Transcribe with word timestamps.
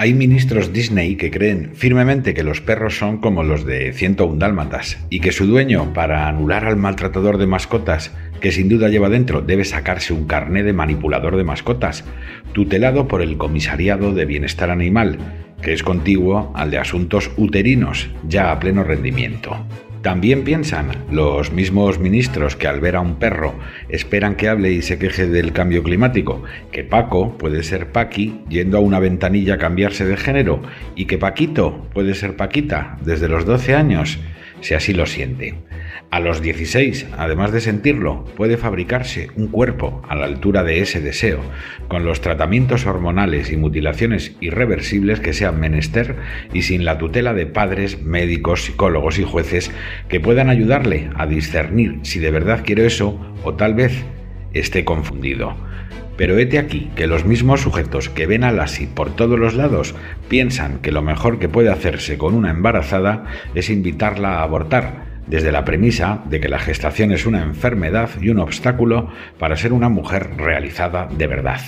Hay 0.00 0.14
ministros 0.14 0.72
Disney 0.72 1.16
que 1.16 1.30
creen 1.30 1.72
firmemente 1.74 2.32
que 2.32 2.42
los 2.42 2.62
perros 2.62 2.96
son 2.96 3.18
como 3.18 3.42
los 3.42 3.66
de 3.66 3.92
101 3.92 4.38
dálmatas 4.38 4.96
y 5.10 5.20
que 5.20 5.30
su 5.30 5.44
dueño, 5.44 5.92
para 5.92 6.26
anular 6.26 6.64
al 6.64 6.78
maltratador 6.78 7.36
de 7.36 7.46
mascotas, 7.46 8.10
que 8.40 8.50
sin 8.50 8.70
duda 8.70 8.88
lleva 8.88 9.10
dentro, 9.10 9.42
debe 9.42 9.66
sacarse 9.66 10.14
un 10.14 10.24
carné 10.24 10.62
de 10.62 10.72
manipulador 10.72 11.36
de 11.36 11.44
mascotas, 11.44 12.06
tutelado 12.54 13.08
por 13.08 13.20
el 13.20 13.36
Comisariado 13.36 14.14
de 14.14 14.24
Bienestar 14.24 14.70
Animal, 14.70 15.18
que 15.60 15.74
es 15.74 15.82
contiguo 15.82 16.50
al 16.56 16.70
de 16.70 16.78
asuntos 16.78 17.30
uterinos, 17.36 18.08
ya 18.26 18.52
a 18.52 18.58
pleno 18.58 18.82
rendimiento. 18.82 19.66
También 20.02 20.44
piensan 20.44 21.04
los 21.10 21.52
mismos 21.52 21.98
ministros 21.98 22.56
que 22.56 22.66
al 22.66 22.80
ver 22.80 22.96
a 22.96 23.00
un 23.00 23.16
perro 23.16 23.54
esperan 23.90 24.34
que 24.34 24.48
hable 24.48 24.72
y 24.72 24.80
se 24.80 24.98
queje 24.98 25.26
del 25.26 25.52
cambio 25.52 25.82
climático, 25.82 26.42
que 26.72 26.84
Paco 26.84 27.36
puede 27.36 27.62
ser 27.62 27.92
Paqui 27.92 28.40
yendo 28.48 28.78
a 28.78 28.80
una 28.80 28.98
ventanilla 28.98 29.54
a 29.54 29.58
cambiarse 29.58 30.06
de 30.06 30.16
género 30.16 30.62
y 30.96 31.04
que 31.04 31.18
Paquito 31.18 31.86
puede 31.92 32.14
ser 32.14 32.34
Paquita 32.36 32.96
desde 33.02 33.28
los 33.28 33.44
12 33.44 33.74
años, 33.74 34.18
si 34.62 34.72
así 34.72 34.94
lo 34.94 35.04
siente. 35.04 35.56
A 36.10 36.18
los 36.18 36.42
16, 36.42 37.06
además 37.16 37.52
de 37.52 37.60
sentirlo, 37.60 38.24
puede 38.36 38.56
fabricarse 38.56 39.30
un 39.36 39.46
cuerpo 39.48 40.02
a 40.08 40.16
la 40.16 40.24
altura 40.26 40.64
de 40.64 40.80
ese 40.80 41.00
deseo, 41.00 41.40
con 41.88 42.04
los 42.04 42.20
tratamientos 42.20 42.84
hormonales 42.84 43.52
y 43.52 43.56
mutilaciones 43.56 44.36
irreversibles 44.40 45.20
que 45.20 45.32
sean 45.32 45.60
menester 45.60 46.16
y 46.52 46.62
sin 46.62 46.84
la 46.84 46.98
tutela 46.98 47.32
de 47.32 47.46
padres, 47.46 48.02
médicos, 48.02 48.64
psicólogos 48.64 49.18
y 49.18 49.24
jueces 49.24 49.70
que 50.08 50.20
puedan 50.20 50.50
ayudarle 50.50 51.10
a 51.14 51.26
discernir 51.26 52.00
si 52.02 52.18
de 52.18 52.30
verdad 52.30 52.64
quiere 52.64 52.86
eso 52.86 53.20
o 53.44 53.54
tal 53.54 53.74
vez 53.74 54.04
esté 54.52 54.84
confundido. 54.84 55.54
Pero 56.16 56.36
hete 56.36 56.58
aquí 56.58 56.90
que 56.96 57.06
los 57.06 57.24
mismos 57.24 57.62
sujetos 57.62 58.10
que 58.10 58.26
ven 58.26 58.44
a 58.44 58.52
Lassie 58.52 58.88
por 58.88 59.14
todos 59.16 59.38
los 59.38 59.54
lados 59.54 59.94
piensan 60.28 60.80
que 60.80 60.92
lo 60.92 61.02
mejor 61.02 61.38
que 61.38 61.48
puede 61.48 61.70
hacerse 61.70 62.18
con 62.18 62.34
una 62.34 62.50
embarazada 62.50 63.24
es 63.54 63.70
invitarla 63.70 64.34
a 64.34 64.42
abortar, 64.42 65.09
desde 65.30 65.52
la 65.52 65.64
premisa 65.64 66.22
de 66.28 66.40
que 66.40 66.48
la 66.48 66.58
gestación 66.58 67.12
es 67.12 67.24
una 67.24 67.42
enfermedad 67.42 68.10
y 68.20 68.28
un 68.30 68.40
obstáculo 68.40 69.08
para 69.38 69.56
ser 69.56 69.72
una 69.72 69.88
mujer 69.88 70.30
realizada 70.36 71.08
de 71.16 71.26
verdad. 71.28 71.60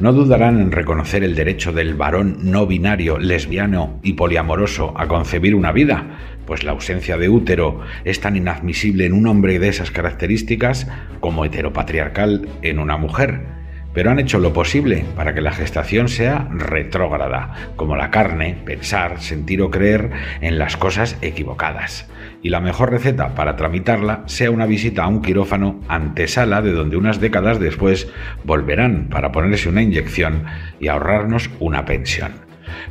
No 0.00 0.12
dudarán 0.12 0.60
en 0.60 0.72
reconocer 0.72 1.22
el 1.22 1.34
derecho 1.34 1.72
del 1.72 1.94
varón 1.94 2.38
no 2.42 2.66
binario, 2.66 3.18
lesbiano 3.18 4.00
y 4.02 4.14
poliamoroso 4.14 4.94
a 4.96 5.06
concebir 5.06 5.54
una 5.54 5.72
vida, 5.72 6.04
pues 6.46 6.64
la 6.64 6.72
ausencia 6.72 7.16
de 7.16 7.28
útero 7.28 7.80
es 8.04 8.20
tan 8.20 8.36
inadmisible 8.36 9.06
en 9.06 9.12
un 9.12 9.26
hombre 9.26 9.58
de 9.58 9.68
esas 9.68 9.90
características 9.90 10.88
como 11.20 11.44
heteropatriarcal 11.44 12.48
en 12.62 12.78
una 12.78 12.96
mujer 12.96 13.63
pero 13.94 14.10
han 14.10 14.18
hecho 14.18 14.38
lo 14.38 14.52
posible 14.52 15.04
para 15.16 15.32
que 15.32 15.40
la 15.40 15.52
gestación 15.52 16.08
sea 16.08 16.48
retrógrada, 16.50 17.72
como 17.76 17.96
la 17.96 18.10
carne, 18.10 18.58
pensar, 18.66 19.20
sentir 19.20 19.62
o 19.62 19.70
creer 19.70 20.10
en 20.40 20.58
las 20.58 20.76
cosas 20.76 21.16
equivocadas. 21.22 22.10
Y 22.42 22.50
la 22.50 22.60
mejor 22.60 22.90
receta 22.90 23.34
para 23.34 23.56
tramitarla 23.56 24.24
sea 24.26 24.50
una 24.50 24.66
visita 24.66 25.04
a 25.04 25.08
un 25.08 25.22
quirófano 25.22 25.80
antesala 25.88 26.60
de 26.60 26.72
donde 26.72 26.96
unas 26.96 27.20
décadas 27.20 27.58
después 27.58 28.08
volverán 28.44 29.08
para 29.08 29.32
ponerse 29.32 29.68
una 29.68 29.82
inyección 29.82 30.44
y 30.80 30.88
ahorrarnos 30.88 31.48
una 31.60 31.84
pensión. 31.86 32.43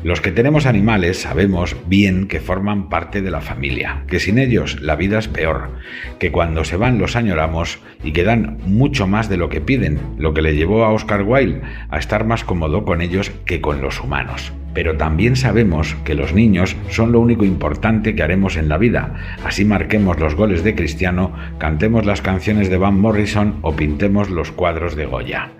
Los 0.03 0.21
que 0.21 0.31
tenemos 0.31 0.65
animales 0.65 1.21
sabemos 1.21 1.75
bien 1.87 2.27
que 2.27 2.39
forman 2.39 2.89
parte 2.89 3.21
de 3.21 3.31
la 3.31 3.41
familia, 3.41 4.03
que 4.07 4.19
sin 4.19 4.37
ellos 4.37 4.81
la 4.81 4.95
vida 4.95 5.19
es 5.19 5.27
peor, 5.27 5.71
que 6.19 6.31
cuando 6.31 6.63
se 6.63 6.77
van 6.77 6.97
los 6.97 7.15
añoramos 7.15 7.79
y 8.03 8.11
que 8.11 8.23
dan 8.23 8.57
mucho 8.65 9.07
más 9.07 9.29
de 9.29 9.37
lo 9.37 9.49
que 9.49 9.61
piden, 9.61 9.99
lo 10.17 10.33
que 10.33 10.41
le 10.41 10.55
llevó 10.55 10.83
a 10.83 10.91
Oscar 10.91 11.23
Wilde 11.23 11.61
a 11.89 11.97
estar 11.97 12.25
más 12.25 12.43
cómodo 12.43 12.85
con 12.85 13.01
ellos 13.01 13.31
que 13.45 13.61
con 13.61 13.81
los 13.81 14.01
humanos. 14.01 14.53
Pero 14.73 14.97
también 14.97 15.35
sabemos 15.35 15.95
que 16.03 16.15
los 16.15 16.33
niños 16.33 16.75
son 16.89 17.11
lo 17.11 17.19
único 17.19 17.45
importante 17.45 18.15
que 18.15 18.23
haremos 18.23 18.57
en 18.57 18.69
la 18.69 18.77
vida. 18.77 19.13
Así 19.45 19.65
marquemos 19.65 20.19
los 20.19 20.35
goles 20.35 20.63
de 20.63 20.73
Cristiano, 20.73 21.33
cantemos 21.59 22.05
las 22.05 22.21
canciones 22.21 22.69
de 22.69 22.77
Van 22.77 22.99
Morrison 22.99 23.59
o 23.61 23.75
pintemos 23.75 24.29
los 24.29 24.51
cuadros 24.51 24.95
de 24.95 25.05
Goya. 25.05 25.51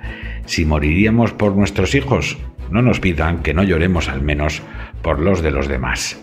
Si 0.46 0.66
moriríamos 0.66 1.32
por 1.32 1.56
nuestros 1.56 1.96
hijos, 1.96 2.38
no 2.74 2.82
nos 2.82 3.00
pidan 3.00 3.44
que 3.44 3.54
no 3.54 3.64
lloremos 3.64 4.10
al 4.10 4.24
menos 4.24 4.64
por 5.04 5.20
los 5.20 5.44
de 5.44 5.52
los 5.52 5.68
demás. 5.68 6.20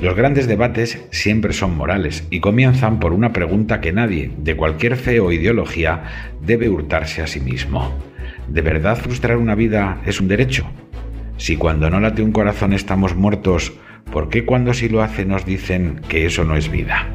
Los 0.00 0.14
grandes 0.14 0.46
debates 0.46 1.04
siempre 1.10 1.52
son 1.52 1.76
morales 1.76 2.24
y 2.30 2.38
comienzan 2.38 3.00
por 3.00 3.12
una 3.12 3.32
pregunta 3.32 3.80
que 3.80 3.92
nadie, 3.92 4.30
de 4.38 4.54
cualquier 4.54 4.96
fe 4.96 5.18
o 5.18 5.32
ideología, 5.32 6.30
debe 6.40 6.68
hurtarse 6.68 7.20
a 7.20 7.26
sí 7.26 7.40
mismo. 7.40 7.92
¿De 8.46 8.62
verdad 8.62 8.96
frustrar 8.96 9.38
una 9.38 9.56
vida 9.56 10.00
es 10.06 10.20
un 10.20 10.28
derecho? 10.28 10.70
Si 11.36 11.56
cuando 11.56 11.90
no 11.90 11.98
late 11.98 12.22
un 12.22 12.30
corazón 12.30 12.72
estamos 12.72 13.16
muertos, 13.16 13.72
¿por 14.12 14.28
qué 14.28 14.44
cuando 14.44 14.74
sí 14.74 14.88
lo 14.88 15.02
hace 15.02 15.24
nos 15.24 15.44
dicen 15.44 16.00
que 16.08 16.26
eso 16.26 16.44
no 16.44 16.54
es 16.54 16.70
vida? 16.70 17.08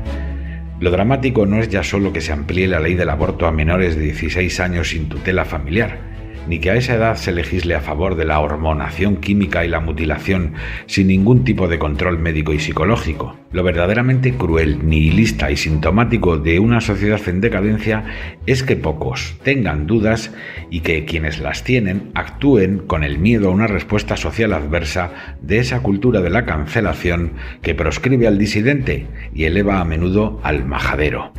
Lo 0.81 0.91
dramático 0.91 1.45
no 1.45 1.59
es 1.59 1.69
ya 1.69 1.83
solo 1.83 2.11
que 2.11 2.19
se 2.19 2.33
amplíe 2.33 2.67
la 2.67 2.81
ley 2.81 2.95
del 2.95 3.09
aborto 3.09 3.47
a 3.47 3.53
menores 3.53 3.95
de 3.95 4.01
16 4.01 4.59
años 4.59 4.89
sin 4.89 5.07
tutela 5.07 5.45
familiar, 5.45 6.12
ni 6.47 6.59
que 6.59 6.71
a 6.71 6.75
esa 6.75 6.95
edad 6.95 7.15
se 7.15 7.31
legisle 7.31 7.75
a 7.75 7.81
favor 7.81 8.15
de 8.15 8.25
la 8.25 8.39
hormonación 8.39 9.17
química 9.17 9.65
y 9.65 9.69
la 9.69 9.79
mutilación 9.79 10.53
sin 10.85 11.07
ningún 11.07 11.43
tipo 11.43 11.67
de 11.67 11.79
control 11.79 12.19
médico 12.19 12.53
y 12.53 12.59
psicológico. 12.59 13.37
Lo 13.51 13.63
verdaderamente 13.63 14.33
cruel, 14.33 14.87
nihilista 14.87 15.51
y 15.51 15.57
sintomático 15.57 16.37
de 16.37 16.59
una 16.59 16.81
sociedad 16.81 17.21
en 17.27 17.41
decadencia 17.41 18.03
es 18.45 18.63
que 18.63 18.75
pocos 18.75 19.35
tengan 19.43 19.85
dudas 19.85 20.33
y 20.69 20.79
que 20.81 21.05
quienes 21.05 21.39
las 21.39 21.63
tienen 21.63 22.11
actúen 22.15 22.79
con 22.79 23.03
el 23.03 23.19
miedo 23.19 23.49
a 23.49 23.51
una 23.51 23.67
respuesta 23.67 24.17
social 24.17 24.53
adversa 24.53 25.11
de 25.41 25.59
esa 25.59 25.81
cultura 25.81 26.21
de 26.21 26.29
la 26.29 26.45
cancelación 26.45 27.33
que 27.61 27.75
proscribe 27.75 28.27
al 28.27 28.37
disidente 28.37 29.07
y 29.33 29.45
eleva 29.45 29.79
a 29.79 29.85
menudo 29.85 30.39
al 30.43 30.65
majadero. 30.65 31.31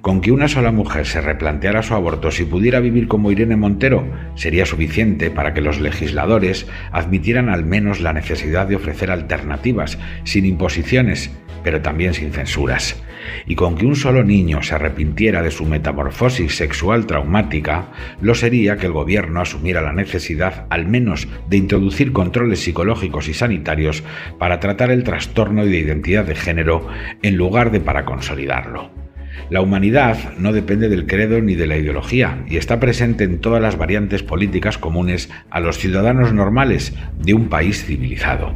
Con 0.00 0.22
que 0.22 0.32
una 0.32 0.48
sola 0.48 0.72
mujer 0.72 1.04
se 1.04 1.20
replanteara 1.20 1.82
su 1.82 1.92
aborto 1.92 2.30
si 2.30 2.46
pudiera 2.46 2.80
vivir 2.80 3.06
como 3.06 3.30
Irene 3.30 3.56
Montero 3.56 4.08
sería 4.34 4.64
suficiente 4.64 5.30
para 5.30 5.52
que 5.52 5.60
los 5.60 5.78
legisladores 5.78 6.66
admitieran 6.90 7.50
al 7.50 7.66
menos 7.66 8.00
la 8.00 8.14
necesidad 8.14 8.66
de 8.66 8.76
ofrecer 8.76 9.10
alternativas, 9.10 9.98
sin 10.24 10.46
imposiciones, 10.46 11.30
pero 11.62 11.82
también 11.82 12.14
sin 12.14 12.32
censuras. 12.32 13.02
Y 13.46 13.56
con 13.56 13.76
que 13.76 13.84
un 13.84 13.94
solo 13.94 14.24
niño 14.24 14.62
se 14.62 14.74
arrepintiera 14.74 15.42
de 15.42 15.50
su 15.50 15.66
metamorfosis 15.66 16.56
sexual 16.56 17.04
traumática, 17.06 17.88
lo 18.22 18.34
sería 18.34 18.78
que 18.78 18.86
el 18.86 18.92
gobierno 18.92 19.42
asumiera 19.42 19.82
la 19.82 19.92
necesidad 19.92 20.64
al 20.70 20.86
menos 20.86 21.28
de 21.50 21.58
introducir 21.58 22.14
controles 22.14 22.60
psicológicos 22.60 23.28
y 23.28 23.34
sanitarios 23.34 24.02
para 24.38 24.60
tratar 24.60 24.90
el 24.90 25.04
trastorno 25.04 25.66
de 25.66 25.76
identidad 25.76 26.24
de 26.24 26.36
género 26.36 26.88
en 27.20 27.36
lugar 27.36 27.70
de 27.70 27.80
para 27.80 28.06
consolidarlo. 28.06 29.09
La 29.48 29.60
humanidad 29.60 30.36
no 30.38 30.52
depende 30.52 30.88
del 30.88 31.06
credo 31.06 31.40
ni 31.40 31.54
de 31.54 31.66
la 31.66 31.76
ideología 31.76 32.44
y 32.48 32.56
está 32.56 32.78
presente 32.78 33.24
en 33.24 33.38
todas 33.38 33.62
las 33.62 33.78
variantes 33.78 34.22
políticas 34.22 34.78
comunes 34.78 35.30
a 35.50 35.60
los 35.60 35.78
ciudadanos 35.78 36.32
normales 36.32 36.94
de 37.18 37.34
un 37.34 37.48
país 37.48 37.84
civilizado. 37.84 38.54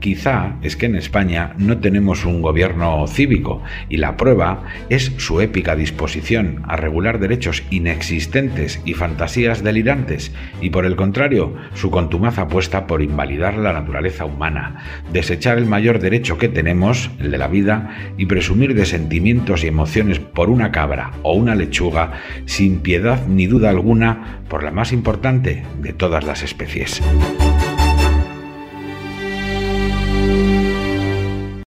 Quizá 0.00 0.56
es 0.62 0.76
que 0.76 0.86
en 0.86 0.94
España 0.94 1.54
no 1.58 1.78
tenemos 1.78 2.24
un 2.24 2.40
gobierno 2.40 3.04
cívico 3.08 3.62
y 3.88 3.96
la 3.96 4.16
prueba 4.16 4.62
es 4.90 5.12
su 5.16 5.40
épica 5.40 5.74
disposición 5.74 6.62
a 6.68 6.76
regular 6.76 7.18
derechos 7.18 7.64
inexistentes 7.70 8.80
y 8.84 8.94
fantasías 8.94 9.64
delirantes 9.64 10.32
y 10.60 10.70
por 10.70 10.86
el 10.86 10.94
contrario 10.94 11.56
su 11.74 11.90
contumaz 11.90 12.38
apuesta 12.38 12.86
por 12.86 13.02
invalidar 13.02 13.56
la 13.56 13.72
naturaleza 13.72 14.24
humana, 14.24 14.76
desechar 15.12 15.58
el 15.58 15.66
mayor 15.66 15.98
derecho 15.98 16.38
que 16.38 16.48
tenemos, 16.48 17.10
el 17.18 17.32
de 17.32 17.38
la 17.38 17.48
vida, 17.48 17.96
y 18.16 18.26
presumir 18.26 18.74
de 18.74 18.86
sentimientos 18.86 19.64
y 19.64 19.66
emociones 19.66 20.17
por 20.18 20.50
una 20.50 20.70
cabra 20.70 21.12
o 21.22 21.34
una 21.34 21.54
lechuga 21.54 22.12
sin 22.46 22.80
piedad 22.80 23.26
ni 23.26 23.46
duda 23.46 23.70
alguna 23.70 24.40
por 24.48 24.62
la 24.62 24.70
más 24.70 24.92
importante 24.92 25.64
de 25.80 25.92
todas 25.92 26.24
las 26.24 26.42
especies. 26.42 27.02